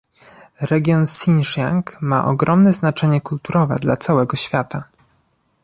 [0.71, 4.83] Region Sinciang ma ogromne znaczenie kulturowe dla całego świata